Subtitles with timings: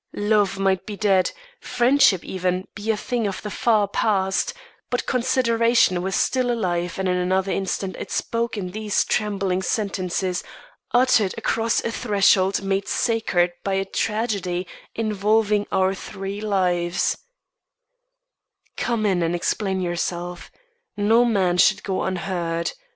[0.15, 1.29] Love might be dead
[1.59, 4.51] friendship, even, be a thing of the far past
[4.89, 10.43] but consideration was still alive and in another instant it spoke in these trembling sentences,
[10.91, 17.19] uttered across a threshold made sacred by a tragedy involving our three lives:
[18.77, 20.49] "Come in and explain yourself.
[20.97, 22.71] No man should go unheard.